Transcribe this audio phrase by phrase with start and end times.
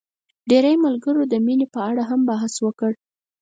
[0.49, 2.91] ډېری ملګرو د مينې په اړه هم بحث وکړ.